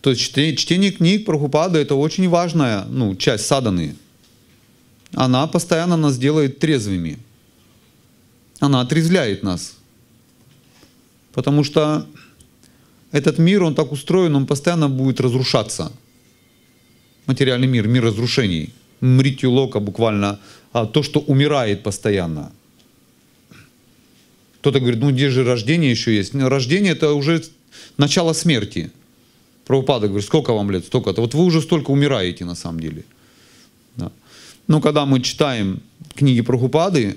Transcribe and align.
То 0.00 0.10
есть 0.10 0.22
чтение, 0.22 0.56
чтение 0.56 0.92
книг 0.92 1.26
Прабхупады 1.26 1.78
это 1.78 1.94
очень 1.94 2.28
важная 2.28 2.84
ну, 2.84 3.14
часть 3.16 3.46
саданы. 3.46 3.96
Она 5.12 5.46
постоянно 5.46 5.96
нас 5.96 6.18
делает 6.18 6.58
трезвыми. 6.58 7.18
Она 8.60 8.80
отрезвляет 8.80 9.42
нас. 9.42 9.76
Потому 11.32 11.64
что 11.64 12.06
этот 13.12 13.38
мир, 13.38 13.62
он 13.62 13.74
так 13.74 13.92
устроен, 13.92 14.36
он 14.36 14.46
постоянно 14.46 14.88
будет 14.88 15.20
разрушаться. 15.20 15.92
Материальный 17.26 17.66
мир, 17.66 17.86
мир 17.86 18.04
разрушений. 18.04 18.72
Мритью 19.00 19.50
лока 19.50 19.80
буквально, 19.80 20.40
а, 20.72 20.86
то, 20.86 21.02
что 21.02 21.20
умирает 21.20 21.82
постоянно. 21.82 22.52
Кто-то 24.60 24.78
говорит, 24.78 25.00
ну 25.00 25.10
где 25.10 25.30
же 25.30 25.42
рождение 25.42 25.90
еще 25.90 26.14
есть? 26.14 26.34
Рождение 26.34 26.92
это 26.92 27.14
уже 27.14 27.42
начало 27.96 28.34
смерти. 28.34 28.90
Прабхупада 29.70 30.08
говорит, 30.08 30.26
сколько 30.26 30.52
вам 30.52 30.68
лет? 30.72 30.84
Столько-то. 30.84 31.20
Вот 31.20 31.34
вы 31.34 31.44
уже 31.44 31.60
столько 31.60 31.92
умираете 31.92 32.44
на 32.44 32.56
самом 32.56 32.80
деле. 32.80 33.04
Да. 33.96 34.10
Но 34.66 34.80
когда 34.80 35.06
мы 35.06 35.20
читаем 35.20 35.80
книги 36.16 36.40
Прабхупады, 36.40 37.16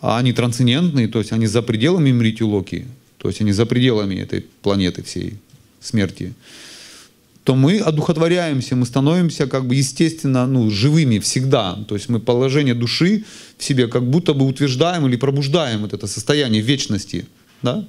они 0.00 0.32
трансцендентные, 0.32 1.08
то 1.08 1.18
есть 1.18 1.32
они 1.32 1.48
за 1.48 1.62
пределами 1.62 2.12
Мритью 2.12 2.46
Локи, 2.46 2.86
то 3.18 3.28
есть 3.28 3.40
они 3.40 3.50
за 3.50 3.66
пределами 3.66 4.20
этой 4.20 4.42
планеты 4.62 5.02
всей 5.02 5.34
смерти, 5.80 6.32
то 7.42 7.56
мы 7.56 7.78
одухотворяемся, 7.78 8.76
мы 8.76 8.86
становимся 8.86 9.48
как 9.48 9.66
бы 9.66 9.74
естественно 9.74 10.46
ну, 10.46 10.70
живыми 10.70 11.18
всегда. 11.18 11.74
То 11.88 11.96
есть 11.96 12.08
мы 12.08 12.20
положение 12.20 12.74
души 12.74 13.24
в 13.58 13.64
себе 13.64 13.88
как 13.88 14.08
будто 14.08 14.32
бы 14.32 14.46
утверждаем 14.46 15.08
или 15.08 15.16
пробуждаем 15.16 15.80
вот 15.80 15.92
это 15.92 16.06
состояние 16.06 16.62
вечности. 16.62 17.26
Да? 17.62 17.84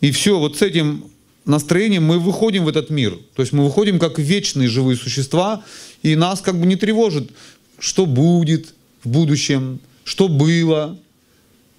И 0.00 0.12
все, 0.12 0.38
вот 0.38 0.56
с 0.56 0.62
этим 0.62 1.10
настроением 1.44 2.04
мы 2.04 2.18
выходим 2.18 2.64
в 2.64 2.68
этот 2.68 2.90
мир. 2.90 3.18
То 3.34 3.42
есть 3.42 3.52
мы 3.52 3.64
выходим 3.64 3.98
как 3.98 4.18
вечные 4.18 4.68
живые 4.68 4.96
существа, 4.96 5.62
и 6.02 6.16
нас 6.16 6.40
как 6.40 6.58
бы 6.58 6.66
не 6.66 6.76
тревожит, 6.76 7.30
что 7.78 8.06
будет 8.06 8.74
в 9.02 9.08
будущем, 9.08 9.80
что 10.04 10.28
было. 10.28 10.98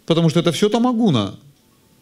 Потому 0.05 0.29
что 0.29 0.39
это 0.39 0.51
все 0.51 0.69
тамагуна 0.69 1.37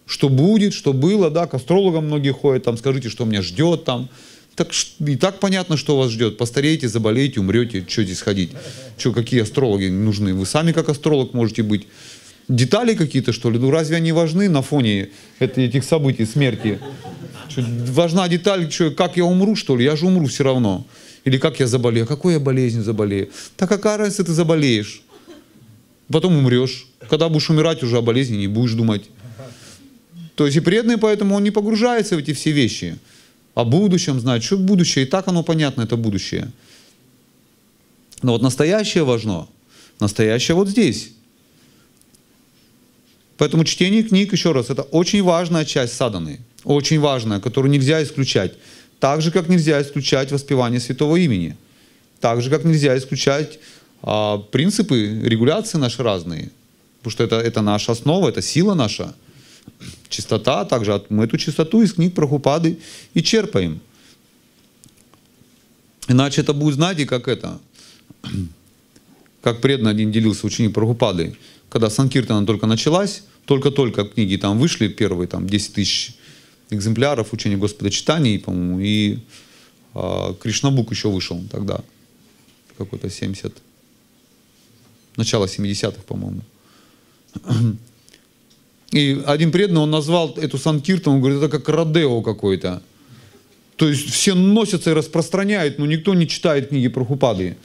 что 0.05 0.29
будет, 0.29 0.73
что 0.73 0.93
было, 0.93 1.29
да, 1.29 1.47
к 1.47 1.53
астрологам 1.53 2.05
многие 2.05 2.33
ходят, 2.33 2.63
там, 2.63 2.77
скажите, 2.77 3.09
что 3.09 3.25
меня 3.25 3.41
ждет 3.41 3.85
там. 3.85 4.09
Так, 4.55 4.69
и 4.99 5.15
так 5.15 5.39
понятно, 5.39 5.77
что 5.77 5.97
вас 5.97 6.11
ждет. 6.11 6.37
Постареете, 6.37 6.87
заболеете, 6.87 7.39
умрете, 7.39 7.85
что 7.87 8.03
здесь 8.03 8.21
ходить? 8.21 8.51
Что, 8.97 9.11
какие 9.11 9.41
астрологи 9.41 9.87
нужны? 9.87 10.35
Вы 10.35 10.45
сами 10.45 10.71
как 10.71 10.89
астролог 10.89 11.33
можете 11.33 11.63
быть. 11.63 11.87
Детали 12.47 12.93
какие-то, 12.93 13.33
что 13.33 13.49
ли? 13.49 13.57
Ну 13.57 13.71
разве 13.71 13.95
они 13.95 14.11
важны 14.11 14.49
на 14.49 14.61
фоне 14.61 15.09
этих 15.39 15.83
событий, 15.83 16.25
смерти? 16.25 16.79
Что, 17.49 17.61
важна 17.91 18.27
деталь, 18.27 18.71
что, 18.71 18.91
как 18.91 19.17
я 19.17 19.25
умру, 19.25 19.55
что 19.55 19.75
ли? 19.75 19.85
Я 19.85 19.95
же 19.95 20.05
умру 20.05 20.25
все 20.27 20.43
равно. 20.43 20.85
Или 21.23 21.37
как 21.37 21.59
я 21.59 21.67
заболею? 21.67 22.05
Какой 22.05 22.33
я 22.33 22.39
болезнью 22.39 22.83
заболею? 22.83 23.29
Так 23.55 23.69
какая 23.69 23.97
разница, 23.97 24.23
ты 24.23 24.33
заболеешь? 24.33 25.03
Потом 26.11 26.37
умрешь. 26.37 26.87
Когда 27.09 27.29
будешь 27.29 27.49
умирать, 27.49 27.83
уже 27.83 27.97
о 27.97 28.01
болезни 28.01 28.37
не 28.37 28.47
будешь 28.47 28.73
думать. 28.73 29.09
То 30.35 30.45
есть 30.45 30.57
и 30.57 30.61
преданный 30.61 30.97
поэтому 30.97 31.35
он 31.35 31.43
не 31.43 31.51
погружается 31.51 32.15
в 32.15 32.19
эти 32.19 32.33
все 32.33 32.51
вещи. 32.51 32.97
О 33.53 33.63
будущем 33.63 34.19
знать, 34.19 34.43
что 34.43 34.57
будущее, 34.57 35.05
и 35.05 35.07
так 35.07 35.27
оно 35.27 35.43
понятно, 35.43 35.83
это 35.83 35.95
будущее. 35.95 36.51
Но 38.21 38.31
вот 38.31 38.41
настоящее 38.41 39.03
важно. 39.03 39.47
Настоящее 39.99 40.55
вот 40.55 40.69
здесь. 40.69 41.11
Поэтому 43.37 43.63
чтение 43.63 44.03
книг, 44.03 44.33
еще 44.33 44.51
раз, 44.51 44.69
это 44.69 44.83
очень 44.83 45.21
важная 45.21 45.65
часть 45.65 45.93
саданы. 45.93 46.39
Очень 46.63 46.99
важная, 46.99 47.39
которую 47.39 47.71
нельзя 47.71 48.01
исключать. 48.03 48.53
Так 48.99 49.21
же, 49.21 49.31
как 49.31 49.49
нельзя 49.49 49.81
исключать 49.81 50.31
воспевание 50.31 50.79
святого 50.79 51.17
имени. 51.17 51.57
Так 52.19 52.41
же, 52.41 52.49
как 52.49 52.63
нельзя 52.63 52.97
исключать 52.97 53.59
а, 54.01 54.37
принципы 54.37 55.21
регуляции 55.23 55.77
наши 55.77 56.03
разные. 56.03 56.51
Потому 56.99 57.11
что 57.11 57.23
это, 57.23 57.35
это 57.35 57.61
наша 57.61 57.91
основа, 57.91 58.29
это 58.29 58.41
сила 58.41 58.75
наша 58.75 59.13
чистота, 60.09 60.65
также 60.65 61.03
мы 61.09 61.25
эту 61.25 61.37
чистоту 61.37 61.81
из 61.81 61.93
книг 61.93 62.13
Прабхупады 62.13 62.79
и 63.13 63.21
черпаем. 63.21 63.81
Иначе 66.07 66.41
это 66.41 66.53
будет, 66.53 66.75
знаете, 66.75 67.05
как 67.05 67.27
это, 67.27 67.59
как 69.41 69.61
преданно 69.61 69.89
один 69.89 70.11
делился 70.11 70.45
ученик 70.45 70.73
Прабхупады, 70.73 71.35
когда 71.69 71.89
Санкиртана 71.89 72.45
только 72.45 72.67
началась, 72.67 73.23
только-только 73.45 74.05
книги 74.05 74.37
там 74.37 74.59
вышли, 74.59 74.87
первые 74.87 75.27
там 75.27 75.47
10 75.47 75.73
тысяч 75.73 76.15
экземпляров 76.69 77.33
учения 77.33 77.57
Господа 77.57 77.89
Читаний, 77.89 78.39
по-моему, 78.39 78.79
и 78.79 79.19
э, 79.95 80.33
Кришнабук 80.41 80.91
еще 80.91 81.09
вышел 81.09 81.41
тогда, 81.51 81.81
какой-то 82.77 83.09
70, 83.09 83.53
начало 85.17 85.45
70-х, 85.45 86.01
по-моему. 86.07 86.41
И 88.91 89.23
один 89.25 89.51
преданный, 89.51 89.81
он 89.81 89.91
назвал 89.91 90.35
эту 90.37 90.57
Санкиртан, 90.59 91.13
он 91.13 91.19
говорит, 91.19 91.39
это 91.39 91.49
как 91.49 91.67
Родео 91.67 92.21
какой-то. 92.21 92.81
То 93.75 93.89
есть 93.89 94.07
все 94.09 94.35
носятся 94.35 94.91
и 94.91 94.93
распространяют, 94.93 95.79
но 95.79 95.85
никто 95.87 96.13
не 96.13 96.27
читает 96.27 96.69
книги 96.69 96.87
про 96.89 97.03
Хупады. 97.03 97.57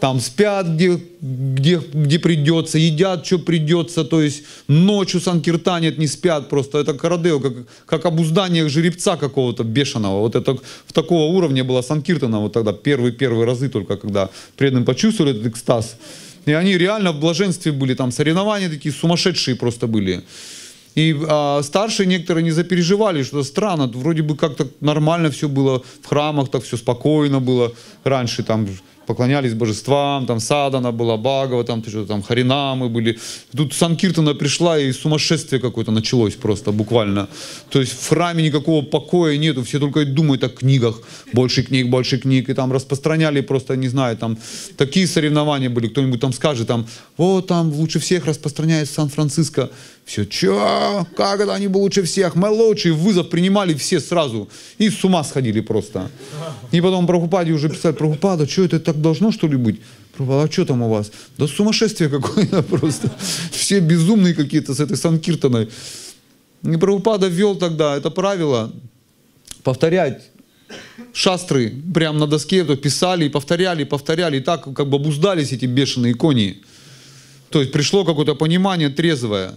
Там 0.00 0.20
спят, 0.20 0.66
где, 0.68 1.00
где, 1.20 1.80
где 1.92 2.18
придется, 2.20 2.78
едят, 2.78 3.26
что 3.26 3.38
придется. 3.38 4.04
То 4.04 4.22
есть 4.22 4.44
ночью 4.68 5.20
санкиртанят, 5.20 5.98
не 5.98 6.06
спят 6.06 6.48
просто. 6.48 6.78
Это 6.78 6.94
карадео, 6.94 7.40
как, 7.40 7.52
как 7.86 8.06
обуздание 8.06 8.68
жеребца 8.68 9.16
какого-то 9.16 9.64
бешеного. 9.64 10.20
Вот 10.20 10.36
это 10.36 10.56
в 10.86 10.92
такого 10.92 11.32
уровня 11.32 11.64
была 11.64 11.82
санкиртана 11.82 12.38
вот 12.38 12.52
тогда, 12.52 12.72
первые-первые 12.72 13.44
разы 13.44 13.68
только, 13.68 13.96
когда 13.96 14.30
преданным 14.56 14.84
почувствовали 14.84 15.34
этот 15.34 15.46
экстаз. 15.46 15.96
И 16.46 16.52
они 16.52 16.78
реально 16.78 17.12
в 17.12 17.20
блаженстве 17.20 17.72
были, 17.72 17.94
там 17.94 18.12
соревнования 18.12 18.70
такие 18.70 18.94
сумасшедшие 18.94 19.56
просто 19.56 19.86
были. 19.86 20.22
И 20.94 21.14
а, 21.28 21.62
старшие 21.62 22.06
некоторые 22.06 22.44
не 22.44 22.50
запереживали, 22.50 23.22
что 23.22 23.42
странно, 23.42 23.86
вроде 23.86 24.22
бы 24.22 24.36
как-то 24.36 24.68
нормально 24.80 25.30
все 25.30 25.48
было 25.48 25.82
в 26.02 26.06
храмах, 26.06 26.50
так 26.50 26.64
все 26.64 26.76
спокойно 26.76 27.40
было 27.40 27.72
раньше, 28.04 28.42
там 28.42 28.66
поклонялись 29.08 29.54
божествам, 29.54 30.26
там 30.26 30.40
Садана 30.40 30.92
была, 30.92 31.16
Багова, 31.16 31.64
там, 31.64 31.82
что 31.88 32.04
там 32.04 32.22
Харинамы 32.22 32.88
были. 32.90 33.18
Тут 33.56 33.72
Санкиртана 33.72 34.34
пришла 34.34 34.78
и 34.78 34.92
сумасшествие 34.92 35.60
какое-то 35.60 35.92
началось 35.92 36.34
просто 36.34 36.72
буквально. 36.72 37.26
То 37.70 37.80
есть 37.80 37.92
в 37.92 38.08
храме 38.08 38.42
никакого 38.42 38.84
покоя 38.84 39.38
нету, 39.38 39.62
все 39.62 39.78
только 39.78 40.04
думают 40.04 40.44
о 40.44 40.48
книгах, 40.48 41.00
больше 41.32 41.62
книг, 41.62 41.88
больше 41.88 42.18
книг, 42.18 42.50
и 42.50 42.54
там 42.54 42.72
распространяли 42.72 43.40
просто, 43.40 43.76
не 43.76 43.88
знаю, 43.88 44.16
там 44.16 44.36
такие 44.76 45.06
соревнования 45.06 45.70
были, 45.70 45.88
кто-нибудь 45.88 46.20
там 46.20 46.32
скажет, 46.32 46.66
там, 46.66 46.86
вот 47.16 47.46
там 47.46 47.72
лучше 47.72 47.98
всех 47.98 48.26
распространяется 48.26 48.94
Сан-Франциско, 48.94 49.70
все, 50.04 50.24
чё, 50.24 51.06
как 51.16 51.40
это? 51.40 51.54
Они 51.54 51.68
бы 51.68 51.78
лучше 51.78 52.02
всех, 52.02 52.34
мы 52.34 52.48
лучшие, 52.48 52.94
вызов 52.94 53.28
принимали 53.28 53.74
все 53.74 54.00
сразу, 54.00 54.48
и 54.78 54.90
с 54.90 55.04
ума 55.04 55.24
сходили 55.24 55.60
просто. 55.60 56.10
И 56.72 56.80
потом 56.80 57.06
Прабхупаде 57.06 57.52
уже 57.52 57.68
писали, 57.68 57.94
Прабхупада, 57.94 58.46
что 58.48 58.64
это 58.64 58.80
так 58.80 58.96
должно 58.98 59.32
что 59.32 59.46
ли 59.46 59.56
быть? 59.56 59.80
Прабхупада, 60.16 60.48
а 60.48 60.52
что 60.52 60.64
там 60.64 60.82
у 60.82 60.88
вас? 60.88 61.12
Да 61.36 61.46
сумасшествие 61.46 62.10
какое-то 62.10 62.62
просто. 62.70 63.10
Все 63.50 63.80
безумные 63.80 64.34
какие-то 64.34 64.74
с 64.74 64.80
этой 64.80 64.96
Санкиртаной. 64.96 65.68
И 66.64 66.76
Прабхупада 66.76 67.28
ввел 67.28 67.56
тогда 67.56 67.96
это 67.96 68.10
правило 68.10 68.72
повторять 69.62 70.22
шастры 71.12 71.72
прямо 71.94 72.18
на 72.18 72.26
доске, 72.26 72.64
то 72.64 72.76
писали 72.76 73.26
и 73.26 73.28
повторяли, 73.28 73.84
повторяли, 73.84 74.38
и 74.38 74.40
так 74.40 74.64
как 74.64 74.88
бы 74.88 74.96
обуздались 74.96 75.52
эти 75.52 75.66
бешеные 75.66 76.14
кони. 76.14 76.62
То 77.50 77.60
есть 77.60 77.72
пришло 77.72 78.04
какое-то 78.04 78.34
понимание 78.34 78.90
трезвое. 78.90 79.54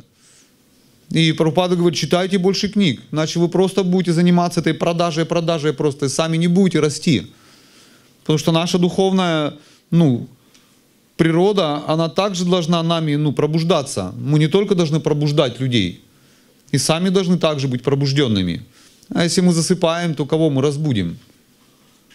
И 1.10 1.34
Прабхупада 1.34 1.76
говорит, 1.76 2.00
читайте 2.00 2.38
больше 2.38 2.70
книг, 2.70 3.02
иначе 3.12 3.40
вы 3.40 3.50
просто 3.50 3.84
будете 3.84 4.14
заниматься 4.14 4.62
этой 4.62 4.74
продажей, 4.74 5.26
продажей 5.26 5.74
просто, 5.74 6.06
и 6.06 6.10
сами 6.10 6.38
не 6.38 6.48
будете 6.48 6.80
расти. 6.80 7.28
Потому 8.22 8.38
что 8.38 8.52
наша 8.52 8.78
духовная, 8.78 9.54
ну, 9.90 10.28
природа, 11.18 11.84
она 11.88 12.10
также 12.10 12.46
должна 12.46 12.84
нами, 12.84 13.16
ну, 13.16 13.32
пробуждаться. 13.34 14.14
Мы 14.18 14.40
не 14.40 14.48
только 14.48 14.76
должны 14.76 15.00
пробуждать 15.00 15.60
людей, 15.60 16.04
и 16.72 16.78
сами 16.78 17.10
должны 17.10 17.38
также 17.38 17.68
быть 17.68 17.84
пробужденными. 17.84 18.66
А 19.10 19.24
если 19.24 19.42
мы 19.42 19.54
засыпаем, 19.54 20.16
то 20.16 20.26
кого 20.26 20.50
мы 20.50 20.62
разбудим? 20.62 21.18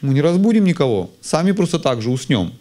Мы 0.01 0.15
не 0.15 0.23
разбудим 0.23 0.65
никого, 0.65 1.11
сами 1.21 1.53
просто 1.53 1.79
так 1.79 2.03
же 2.03 2.11
уснем. 2.11 2.53